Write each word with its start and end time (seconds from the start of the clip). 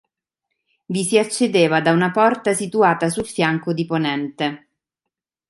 Vi 0.93 1.03
si 1.03 1.19
accedeva 1.19 1.79
da 1.79 1.91
una 1.91 2.09
porta 2.09 2.55
situata 2.55 3.07
sul 3.09 3.27
fianco 3.27 3.71
di 3.71 3.85
ponente. 3.85 4.67